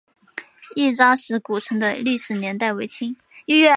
[0.75, 3.15] 亦扎石古城的历史年代为清。